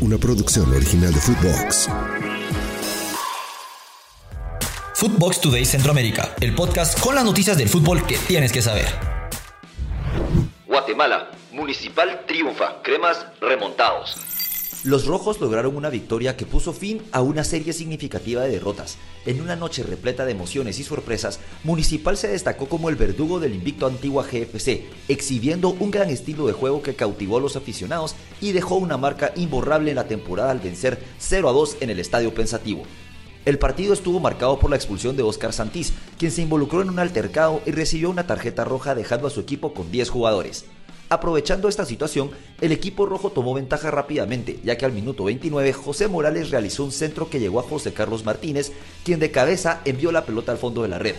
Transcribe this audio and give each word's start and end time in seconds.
una 0.00 0.18
producción 0.18 0.72
original 0.72 1.12
de 1.12 1.20
Footbox. 1.20 1.88
Footbox 4.94 5.40
Today 5.40 5.64
Centroamérica, 5.64 6.34
el 6.40 6.54
podcast 6.54 6.98
con 7.00 7.14
las 7.14 7.24
noticias 7.24 7.56
del 7.56 7.68
fútbol 7.68 8.04
que 8.06 8.16
tienes 8.18 8.52
que 8.52 8.62
saber. 8.62 8.86
Guatemala, 10.66 11.30
Municipal 11.52 12.24
triunfa, 12.26 12.82
cremas 12.82 13.26
remontados. 13.40 14.16
Los 14.84 15.06
rojos 15.06 15.40
lograron 15.40 15.74
una 15.76 15.90
victoria 15.90 16.36
que 16.36 16.46
puso 16.46 16.72
fin 16.72 17.02
a 17.10 17.20
una 17.20 17.42
serie 17.42 17.72
significativa 17.72 18.42
de 18.42 18.50
derrotas. 18.50 18.96
En 19.26 19.40
una 19.40 19.56
noche 19.56 19.82
repleta 19.82 20.24
de 20.24 20.30
emociones 20.30 20.78
y 20.78 20.84
sorpresas, 20.84 21.40
Municipal 21.64 22.16
se 22.16 22.28
destacó 22.28 22.68
como 22.68 22.88
el 22.88 22.94
verdugo 22.94 23.40
del 23.40 23.56
invicto 23.56 23.88
Antigua 23.88 24.22
GFC, 24.22 24.84
exhibiendo 25.08 25.70
un 25.70 25.90
gran 25.90 26.10
estilo 26.10 26.46
de 26.46 26.52
juego 26.52 26.80
que 26.80 26.94
cautivó 26.94 27.38
a 27.38 27.40
los 27.40 27.56
aficionados 27.56 28.14
y 28.40 28.52
dejó 28.52 28.76
una 28.76 28.96
marca 28.96 29.32
imborrable 29.34 29.90
en 29.90 29.96
la 29.96 30.06
temporada 30.06 30.52
al 30.52 30.60
vencer 30.60 31.02
0 31.18 31.48
a 31.48 31.52
2 31.52 31.78
en 31.80 31.90
el 31.90 31.98
Estadio 31.98 32.32
Pensativo. 32.32 32.84
El 33.44 33.58
partido 33.58 33.92
estuvo 33.92 34.20
marcado 34.20 34.60
por 34.60 34.70
la 34.70 34.76
expulsión 34.76 35.16
de 35.16 35.24
Oscar 35.24 35.52
Santís, 35.52 35.92
quien 36.18 36.30
se 36.30 36.42
involucró 36.42 36.82
en 36.82 36.90
un 36.90 37.00
altercado 37.00 37.62
y 37.66 37.72
recibió 37.72 38.10
una 38.10 38.28
tarjeta 38.28 38.62
roja 38.64 38.94
dejando 38.94 39.26
a 39.26 39.30
su 39.30 39.40
equipo 39.40 39.74
con 39.74 39.90
10 39.90 40.08
jugadores. 40.08 40.66
Aprovechando 41.10 41.68
esta 41.68 41.86
situación, 41.86 42.30
el 42.60 42.70
equipo 42.70 43.06
rojo 43.06 43.30
tomó 43.30 43.54
ventaja 43.54 43.90
rápidamente, 43.90 44.60
ya 44.62 44.76
que 44.76 44.84
al 44.84 44.92
minuto 44.92 45.24
29 45.24 45.72
José 45.72 46.06
Morales 46.06 46.50
realizó 46.50 46.84
un 46.84 46.92
centro 46.92 47.30
que 47.30 47.40
llegó 47.40 47.60
a 47.60 47.62
José 47.62 47.94
Carlos 47.94 48.24
Martínez, 48.24 48.72
quien 49.04 49.18
de 49.18 49.30
cabeza 49.30 49.80
envió 49.86 50.12
la 50.12 50.26
pelota 50.26 50.52
al 50.52 50.58
fondo 50.58 50.82
de 50.82 50.88
la 50.88 50.98
red. 50.98 51.16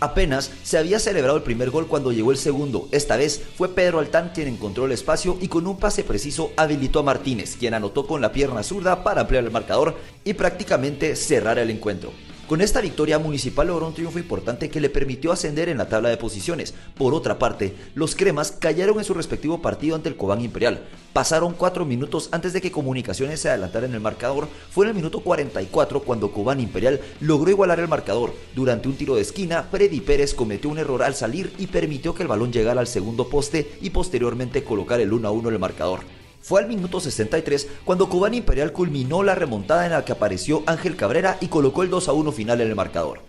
Apenas 0.00 0.52
se 0.62 0.78
había 0.78 1.00
celebrado 1.00 1.36
el 1.36 1.42
primer 1.42 1.70
gol 1.70 1.88
cuando 1.88 2.12
llegó 2.12 2.30
el 2.30 2.38
segundo. 2.38 2.88
Esta 2.92 3.16
vez 3.16 3.42
fue 3.56 3.74
Pedro 3.74 3.98
Altán 3.98 4.30
quien 4.32 4.46
encontró 4.46 4.86
el 4.86 4.92
espacio 4.92 5.36
y 5.40 5.48
con 5.48 5.66
un 5.66 5.76
pase 5.76 6.04
preciso 6.04 6.52
habilitó 6.56 7.00
a 7.00 7.02
Martínez, 7.02 7.56
quien 7.58 7.74
anotó 7.74 8.06
con 8.06 8.20
la 8.20 8.32
pierna 8.32 8.62
zurda 8.62 9.02
para 9.02 9.22
ampliar 9.22 9.44
el 9.44 9.50
marcador 9.50 9.96
y 10.24 10.34
prácticamente 10.34 11.16
cerrar 11.16 11.58
el 11.58 11.70
encuentro. 11.70 12.12
Con 12.48 12.62
esta 12.62 12.80
victoria 12.80 13.18
Municipal 13.18 13.66
logró 13.66 13.86
un 13.88 13.92
triunfo 13.92 14.18
importante 14.18 14.70
que 14.70 14.80
le 14.80 14.88
permitió 14.88 15.32
ascender 15.32 15.68
en 15.68 15.76
la 15.76 15.90
tabla 15.90 16.08
de 16.08 16.16
posiciones. 16.16 16.72
Por 16.96 17.12
otra 17.12 17.38
parte, 17.38 17.74
los 17.94 18.16
cremas 18.16 18.52
cayeron 18.52 18.96
en 18.96 19.04
su 19.04 19.12
respectivo 19.12 19.60
partido 19.60 19.96
ante 19.96 20.08
el 20.08 20.16
Cobán 20.16 20.40
Imperial. 20.40 20.88
Pasaron 21.12 21.52
cuatro 21.52 21.84
minutos 21.84 22.30
antes 22.32 22.54
de 22.54 22.62
que 22.62 22.72
Comunicaciones 22.72 23.40
se 23.40 23.50
adelantara 23.50 23.84
en 23.84 23.92
el 23.92 24.00
marcador. 24.00 24.48
Fue 24.70 24.86
en 24.86 24.88
el 24.88 24.96
minuto 24.96 25.20
44 25.20 26.00
cuando 26.00 26.32
Cobán 26.32 26.58
Imperial 26.58 27.02
logró 27.20 27.50
igualar 27.50 27.80
el 27.80 27.88
marcador. 27.88 28.32
Durante 28.54 28.88
un 28.88 28.96
tiro 28.96 29.16
de 29.16 29.20
esquina, 29.20 29.64
Freddy 29.70 30.00
Pérez 30.00 30.32
cometió 30.32 30.70
un 30.70 30.78
error 30.78 31.02
al 31.02 31.14
salir 31.14 31.52
y 31.58 31.66
permitió 31.66 32.14
que 32.14 32.22
el 32.22 32.28
balón 32.28 32.50
llegara 32.50 32.80
al 32.80 32.86
segundo 32.86 33.28
poste 33.28 33.72
y 33.82 33.90
posteriormente 33.90 34.64
colocar 34.64 35.00
el 35.00 35.12
1 35.12 35.28
a 35.28 35.32
1 35.32 35.48
en 35.48 35.54
el 35.54 35.60
marcador. 35.60 36.17
Fue 36.40 36.60
al 36.60 36.68
minuto 36.68 37.00
63 37.00 37.68
cuando 37.84 38.08
Cobán 38.08 38.34
Imperial 38.34 38.72
culminó 38.72 39.22
la 39.22 39.34
remontada 39.34 39.84
en 39.84 39.92
la 39.92 40.04
que 40.04 40.12
apareció 40.12 40.62
Ángel 40.66 40.96
Cabrera 40.96 41.36
y 41.40 41.48
colocó 41.48 41.82
el 41.82 41.90
2 41.90 42.08
a 42.08 42.12
1 42.12 42.32
final 42.32 42.60
en 42.60 42.68
el 42.68 42.76
marcador. 42.76 43.20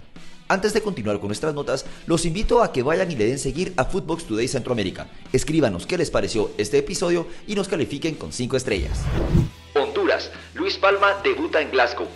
Antes 0.47 0.73
de 0.73 0.81
continuar 0.81 1.19
con 1.19 1.27
nuestras 1.27 1.53
notas, 1.53 1.85
los 2.07 2.25
invito 2.25 2.63
a 2.63 2.71
que 2.71 2.81
vayan 2.81 3.11
y 3.11 3.15
le 3.15 3.27
den 3.27 3.37
seguir 3.37 3.73
a 3.77 3.85
Footbox 3.85 4.25
Today 4.25 4.47
Centroamérica. 4.47 5.07
Escríbanos 5.31 5.85
qué 5.85 5.97
les 5.97 6.09
pareció 6.09 6.49
este 6.57 6.79
episodio 6.79 7.27
y 7.45 7.53
nos 7.53 7.67
califiquen 7.67 8.15
con 8.15 8.33
5 8.33 8.57
estrellas. 8.57 9.01
Honduras, 9.75 10.31
Luis 10.55 10.77
Palma 10.77 11.17
debuta 11.23 11.61
en 11.61 11.69
Glasgow. 11.69 12.07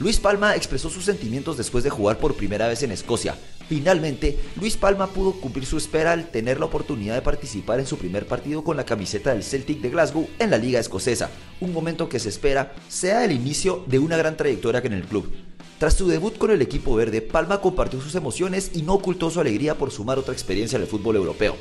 Luis 0.00 0.18
Palma 0.18 0.56
expresó 0.56 0.90
sus 0.90 1.04
sentimientos 1.04 1.56
después 1.56 1.84
de 1.84 1.90
jugar 1.90 2.18
por 2.18 2.34
primera 2.34 2.68
vez 2.68 2.82
en 2.82 2.90
Escocia. 2.90 3.38
Finalmente, 3.68 4.38
Luis 4.60 4.76
Palma 4.76 5.06
pudo 5.06 5.32
cumplir 5.32 5.64
su 5.64 5.78
espera 5.78 6.12
al 6.12 6.30
tener 6.30 6.58
la 6.58 6.66
oportunidad 6.66 7.14
de 7.14 7.22
participar 7.22 7.80
en 7.80 7.86
su 7.86 7.96
primer 7.96 8.26
partido 8.26 8.62
con 8.62 8.76
la 8.76 8.84
camiseta 8.84 9.32
del 9.32 9.42
Celtic 9.42 9.80
de 9.80 9.90
Glasgow 9.90 10.28
en 10.38 10.50
la 10.50 10.58
Liga 10.58 10.80
Escocesa, 10.80 11.30
un 11.60 11.72
momento 11.72 12.08
que 12.08 12.18
se 12.18 12.28
espera 12.28 12.74
sea 12.88 13.24
el 13.24 13.32
inicio 13.32 13.84
de 13.86 13.98
una 13.98 14.16
gran 14.16 14.36
trayectoria 14.36 14.82
en 14.84 14.92
el 14.92 15.04
club. 15.04 15.32
Tras 15.78 15.94
su 15.94 16.06
debut 16.06 16.38
con 16.38 16.50
el 16.50 16.62
equipo 16.62 16.94
verde, 16.94 17.20
Palma 17.20 17.60
compartió 17.60 18.00
sus 18.00 18.14
emociones 18.14 18.70
y 18.74 18.82
no 18.82 18.94
ocultó 18.94 19.30
su 19.30 19.40
alegría 19.40 19.76
por 19.76 19.90
sumar 19.90 20.18
otra 20.18 20.32
experiencia 20.32 20.76
en 20.76 20.82
el 20.82 20.88
fútbol 20.88 21.16
europeo. 21.16 21.56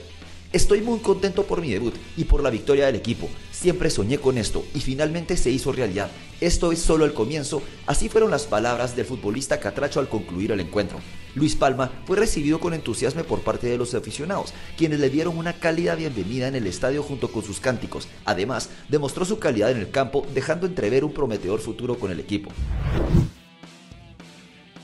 Estoy 0.53 0.81
muy 0.81 0.99
contento 0.99 1.45
por 1.45 1.61
mi 1.61 1.71
debut 1.71 1.95
y 2.15 2.25
por 2.25 2.43
la 2.43 2.51
victoria 2.51 2.85
del 2.85 2.95
equipo. 2.95 3.27
Siempre 3.51 3.89
soñé 3.89 4.19
con 4.19 4.37
esto 4.37 4.63
y 4.75 4.81
finalmente 4.81 5.35
se 5.35 5.49
hizo 5.49 5.71
realidad. 5.71 6.11
Esto 6.41 6.71
es 6.71 6.77
solo 6.77 7.05
el 7.05 7.13
comienzo. 7.15 7.63
Así 7.87 8.07
fueron 8.07 8.29
las 8.29 8.45
palabras 8.45 8.95
del 8.95 9.07
futbolista 9.07 9.59
Catracho 9.59 9.99
al 9.99 10.09
concluir 10.09 10.51
el 10.51 10.59
encuentro. 10.59 10.99
Luis 11.33 11.55
Palma 11.55 11.91
fue 12.05 12.17
recibido 12.17 12.59
con 12.59 12.75
entusiasmo 12.75 13.23
por 13.23 13.39
parte 13.39 13.65
de 13.65 13.79
los 13.79 13.95
aficionados, 13.95 14.53
quienes 14.77 14.99
le 14.99 15.09
dieron 15.09 15.39
una 15.39 15.53
cálida 15.53 15.95
bienvenida 15.95 16.49
en 16.49 16.55
el 16.55 16.67
estadio 16.67 17.01
junto 17.01 17.31
con 17.31 17.43
sus 17.43 17.59
cánticos. 17.59 18.07
Además, 18.23 18.69
demostró 18.89 19.25
su 19.25 19.39
calidad 19.39 19.71
en 19.71 19.77
el 19.77 19.89
campo, 19.89 20.23
dejando 20.35 20.67
entrever 20.67 21.03
un 21.03 21.13
prometedor 21.13 21.61
futuro 21.61 21.97
con 21.97 22.11
el 22.11 22.19
equipo. 22.19 22.51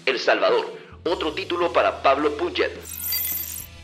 El 0.08 0.18
Salvador, 0.18 0.66
otro 1.06 1.32
título 1.34 1.72
para 1.72 2.02
Pablo 2.02 2.36
Punget. 2.36 2.99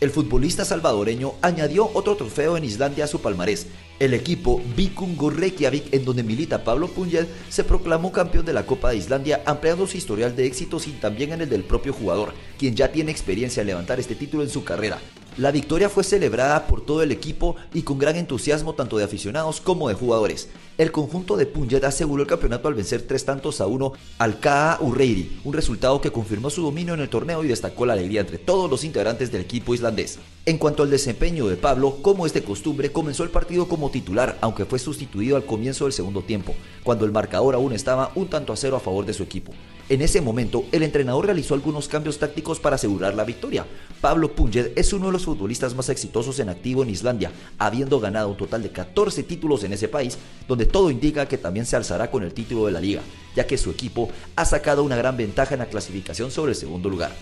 El 0.01 0.11
futbolista 0.11 0.66
salvadoreño 0.66 1.35
añadió 1.41 1.89
otro 1.94 2.17
trofeo 2.17 2.57
en 2.57 2.66
Islandia 2.66 3.06
a 3.06 3.07
su 3.07 3.22
palmarés. 3.22 3.67
El 3.97 4.13
equipo 4.13 4.61
Vikingur 4.75 5.39
Reykjavik, 5.39 5.94
en 5.94 6.03
donde 6.03 6.22
milita 6.22 6.66
Pablo 6.66 6.89
Pungel, 6.89 7.28
se 7.47 7.63
proclamó 7.63 8.11
campeón 8.11 8.45
de 8.45 8.51
la 8.51 8.66
Copa 8.66 8.89
de 8.89 8.97
Islandia, 8.97 9.41
ampliando 9.45 9.88
su 9.88 9.95
historial 9.95 10.35
de 10.35 10.47
éxitos 10.47 10.88
y 10.88 10.91
también 10.91 11.31
en 11.31 11.41
el 11.41 11.50
del 11.50 11.63
propio 11.63 11.94
jugador, 11.94 12.34
quien 12.59 12.75
ya 12.75 12.91
tiene 12.91 13.11
experiencia 13.11 13.61
en 13.61 13.67
levantar 13.67 13.97
este 14.01 14.16
título 14.16 14.44
en 14.44 14.50
su 14.50 14.66
carrera. 14.66 15.00
La 15.38 15.51
victoria 15.51 15.90
fue 15.90 16.06
celebrada 16.06 16.66
por 16.66 16.85
todo 16.85 17.03
el 17.03 17.12
equipo 17.12 17.57
y 17.73 17.81
con 17.81 18.00
gran 18.00 18.16
entusiasmo 18.16 18.73
tanto 18.73 18.97
de 18.97 19.03
aficionados 19.03 19.59
como 19.59 19.90
de 19.90 19.94
jugadores. 19.94 20.47
El 20.78 20.94
conjunto 20.94 21.35
de 21.35 21.46
Punjab 21.46 21.84
aseguró 21.84 22.23
el 22.23 22.29
campeonato 22.29 22.69
al 22.69 22.73
vencer 22.73 23.01
tres 23.01 23.25
tantos 23.25 23.59
a 23.59 23.68
uno 23.68 23.91
al 24.18 24.40
KA 24.40 24.78
Urreiri, 24.79 25.41
un 25.44 25.51
resultado 25.51 26.00
que 26.00 26.12
confirmó 26.12 26.50
su 26.50 26.62
dominio 26.62 26.94
en 26.94 27.01
el 27.01 27.09
torneo 27.09 27.44
y 27.44 27.50
destacó 27.50 27.85
la 27.85 27.94
alegría 27.94 28.22
entre 28.22 28.38
todos 28.38 28.69
los 28.69 28.85
integrantes 28.85 29.29
del 29.29 29.41
equipo 29.41 29.73
islandés. 29.73 30.19
En 30.47 30.59
cuanto 30.59 30.83
al 30.83 30.91
desempeño 30.91 31.47
de 31.47 31.56
Pablo, 31.56 31.97
como 32.03 32.28
es 32.28 32.33
de 32.33 32.44
costumbre, 32.44 32.91
comenzó 32.91 33.23
el 33.23 33.31
partido 33.31 33.67
como 33.67 33.89
titular, 33.89 34.38
aunque 34.41 34.66
fue 34.66 34.78
sustituido 34.78 35.38
al 35.38 35.45
comienzo 35.47 35.85
del 35.85 35.94
segundo 35.94 36.22
tiempo, 36.22 36.53
cuando 36.83 37.03
el 37.03 37.11
marcador 37.11 37.56
aún 37.56 37.73
estaba 37.73 38.11
un 38.13 38.28
tanto 38.28 38.53
a 38.53 38.55
cero 38.55 38.75
a 38.75 38.79
favor 38.79 39.07
de 39.07 39.16
su 39.16 39.23
equipo. 39.23 39.53
En 39.89 40.03
ese 40.03 40.22
momento, 40.22 40.66
el 40.72 40.84
entrenador 40.84 41.25
realizó 41.25 41.55
algunos 41.55 41.88
cambios 41.88 42.19
tácticos 42.19 42.59
para 42.59 42.75
asegurar 42.75 43.16
la 43.16 43.23
victoria. 43.23 43.66
Pablo 44.01 44.35
Punjed 44.35 44.73
es 44.75 44.94
uno 44.94 45.07
de 45.07 45.13
los 45.13 45.25
futbolistas 45.25 45.73
más 45.73 45.89
exitosos 45.89 46.38
en 46.38 46.50
activo 46.50 46.84
en 46.84 46.91
Islandia, 46.91 47.31
habiendo 47.57 48.00
ganado 48.00 48.29
un 48.29 48.38
total 48.38 48.61
de 48.61 48.69
14 48.69 49.23
títulos 49.23 49.63
en 49.63 49.73
ese 49.73 49.88
país, 49.88 50.19
donde 50.47 50.67
todo 50.67 50.91
indica 50.91 51.28
que 51.28 51.39
también 51.39 51.66
se 51.66 51.75
alzará 51.75 52.11
con 52.11 52.22
el 52.22 52.35
título 52.35 52.67
de 52.67 52.72
la 52.72 52.81
liga, 52.81 53.01
ya 53.35 53.47
que 53.47 53.57
su 53.57 53.72
equipo 53.72 54.09
ha 54.35 54.45
sacado 54.45 54.84
una 54.84 54.95
gran 54.95 55.17
ventaja 55.17 55.55
en 55.55 55.61
la 55.61 55.69
clasificación 55.69 56.29
sobre 56.29 56.51
el 56.51 56.55
segundo 56.55 56.88
lugar. 56.88 57.16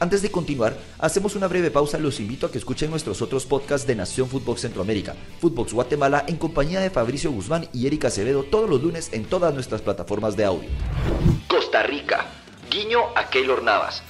Antes 0.00 0.22
de 0.22 0.30
continuar, 0.30 0.76
hacemos 1.00 1.34
una 1.34 1.48
breve 1.48 1.72
pausa 1.72 1.98
los 1.98 2.20
invito 2.20 2.46
a 2.46 2.52
que 2.52 2.58
escuchen 2.58 2.88
nuestros 2.88 3.20
otros 3.20 3.46
podcasts 3.46 3.84
de 3.84 3.96
Nación 3.96 4.28
Fútbol 4.28 4.56
Centroamérica, 4.56 5.16
Footbox 5.40 5.72
Guatemala, 5.72 6.24
en 6.28 6.36
compañía 6.36 6.78
de 6.78 6.90
Fabricio 6.90 7.32
Guzmán 7.32 7.68
y 7.72 7.88
Erika 7.88 8.06
Acevedo 8.06 8.44
todos 8.44 8.70
los 8.70 8.80
lunes 8.80 9.08
en 9.12 9.24
todas 9.24 9.52
nuestras 9.52 9.82
plataformas 9.82 10.36
de 10.36 10.44
audio. 10.44 10.68
Costa 11.48 11.82
Rica, 11.82 12.26
guiño 12.70 13.00
a 13.16 13.28
Keylor 13.28 13.64
Navas. 13.64 14.04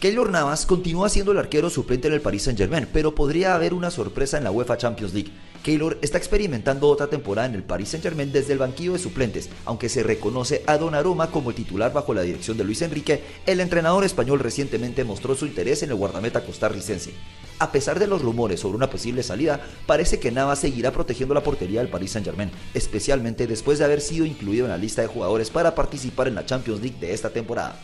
Keylor 0.00 0.30
Navas 0.30 0.64
continúa 0.64 1.10
siendo 1.10 1.32
el 1.32 1.38
arquero 1.38 1.68
suplente 1.68 2.08
en 2.08 2.14
el 2.14 2.22
Paris 2.22 2.44
Saint 2.44 2.58
Germain, 2.58 2.88
pero 2.90 3.14
podría 3.14 3.54
haber 3.54 3.74
una 3.74 3.90
sorpresa 3.90 4.38
en 4.38 4.44
la 4.44 4.52
UEFA 4.52 4.78
Champions 4.78 5.12
League. 5.12 5.32
Keylor 5.68 5.98
está 6.00 6.16
experimentando 6.16 6.88
otra 6.88 7.08
temporada 7.08 7.46
en 7.46 7.54
el 7.54 7.62
Paris 7.62 7.90
Saint 7.90 8.02
Germain 8.02 8.32
desde 8.32 8.54
el 8.54 8.58
banquillo 8.58 8.94
de 8.94 8.98
suplentes, 8.98 9.50
aunque 9.66 9.90
se 9.90 10.02
reconoce 10.02 10.62
a 10.66 10.78
Donnarumma 10.78 11.30
como 11.30 11.52
titular 11.52 11.92
bajo 11.92 12.14
la 12.14 12.22
dirección 12.22 12.56
de 12.56 12.64
Luis 12.64 12.80
Enrique, 12.80 13.22
el 13.44 13.60
entrenador 13.60 14.02
español 14.02 14.38
recientemente 14.38 15.04
mostró 15.04 15.34
su 15.34 15.44
interés 15.44 15.82
en 15.82 15.90
el 15.90 15.96
guardameta 15.96 16.42
costarricense. 16.42 17.12
A 17.58 17.70
pesar 17.70 17.98
de 17.98 18.06
los 18.06 18.22
rumores 18.22 18.60
sobre 18.60 18.78
una 18.78 18.88
posible 18.88 19.22
salida, 19.22 19.60
parece 19.84 20.18
que 20.18 20.32
Navas 20.32 20.60
seguirá 20.60 20.90
protegiendo 20.90 21.34
la 21.34 21.42
portería 21.42 21.80
del 21.80 21.90
Paris 21.90 22.12
Saint 22.12 22.24
Germain, 22.24 22.50
especialmente 22.72 23.46
después 23.46 23.78
de 23.78 23.84
haber 23.84 24.00
sido 24.00 24.24
incluido 24.24 24.64
en 24.64 24.70
la 24.70 24.78
lista 24.78 25.02
de 25.02 25.08
jugadores 25.08 25.50
para 25.50 25.74
participar 25.74 26.28
en 26.28 26.36
la 26.36 26.46
Champions 26.46 26.80
League 26.80 26.96
de 26.98 27.12
esta 27.12 27.28
temporada. 27.28 27.78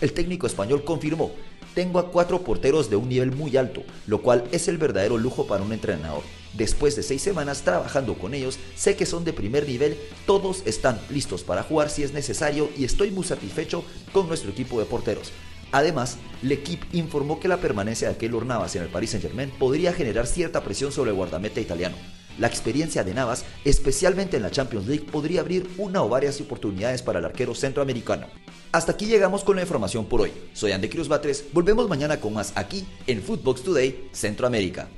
El 0.00 0.14
técnico 0.14 0.46
español 0.46 0.84
confirmó, 0.84 1.32
tengo 1.76 1.98
a 1.98 2.10
cuatro 2.10 2.40
porteros 2.40 2.88
de 2.88 2.96
un 2.96 3.10
nivel 3.10 3.32
muy 3.32 3.58
alto, 3.58 3.82
lo 4.06 4.22
cual 4.22 4.44
es 4.50 4.66
el 4.66 4.78
verdadero 4.78 5.18
lujo 5.18 5.46
para 5.46 5.62
un 5.62 5.74
entrenador. 5.74 6.22
Después 6.54 6.96
de 6.96 7.02
seis 7.02 7.20
semanas 7.20 7.60
trabajando 7.64 8.14
con 8.14 8.32
ellos, 8.32 8.58
sé 8.74 8.96
que 8.96 9.04
son 9.04 9.26
de 9.26 9.34
primer 9.34 9.68
nivel, 9.68 9.98
todos 10.24 10.62
están 10.64 10.98
listos 11.10 11.44
para 11.44 11.62
jugar 11.62 11.90
si 11.90 12.02
es 12.02 12.14
necesario 12.14 12.70
y 12.78 12.86
estoy 12.86 13.10
muy 13.10 13.24
satisfecho 13.24 13.84
con 14.14 14.26
nuestro 14.26 14.52
equipo 14.52 14.80
de 14.80 14.86
porteros. 14.86 15.32
Además, 15.70 16.16
L'Equipe 16.40 16.86
informó 16.96 17.40
que 17.40 17.48
la 17.48 17.58
permanencia 17.58 18.08
de 18.08 18.16
Keylor 18.16 18.46
Navas 18.46 18.74
en 18.74 18.82
el 18.82 18.88
Paris 18.88 19.10
Saint-Germain 19.10 19.50
podría 19.50 19.92
generar 19.92 20.26
cierta 20.26 20.64
presión 20.64 20.92
sobre 20.92 21.10
el 21.10 21.16
guardameta 21.16 21.60
italiano. 21.60 21.96
La 22.38 22.46
experiencia 22.46 23.04
de 23.04 23.14
Navas, 23.14 23.44
especialmente 23.64 24.36
en 24.36 24.42
la 24.42 24.50
Champions 24.50 24.86
League, 24.86 25.06
podría 25.10 25.40
abrir 25.40 25.68
una 25.78 26.02
o 26.02 26.08
varias 26.08 26.40
oportunidades 26.40 27.02
para 27.02 27.18
el 27.18 27.24
arquero 27.24 27.54
centroamericano. 27.54 28.26
Hasta 28.72 28.92
aquí 28.92 29.06
llegamos 29.06 29.44
con 29.44 29.56
la 29.56 29.62
información 29.62 30.06
por 30.06 30.20
hoy. 30.20 30.32
Soy 30.52 30.72
Andy 30.72 30.88
Cruz 30.88 31.08
Batres, 31.08 31.44
volvemos 31.52 31.88
mañana 31.88 32.20
con 32.20 32.34
más 32.34 32.52
aquí 32.56 32.86
en 33.06 33.22
Footbox 33.22 33.62
Today 33.62 34.08
Centroamérica. 34.12 34.88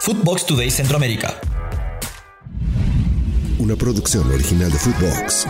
Footbox 0.00 0.46
Today 0.46 0.70
Centroamérica. 0.70 1.40
una 3.58 3.74
producción 3.74 4.30
original 4.30 4.70
de 4.70 4.78
Footbox. 4.78 5.46